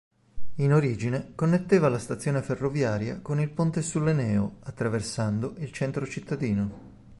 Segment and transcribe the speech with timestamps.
[0.55, 6.89] In origine connetteva la stazione ferroviaria con il ponte sull'Eneo attraversando il centro cittadino.